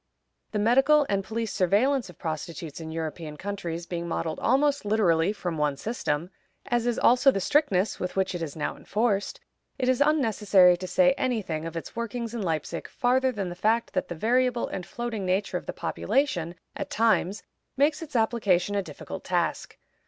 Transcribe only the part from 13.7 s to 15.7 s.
that the variable and floating nature of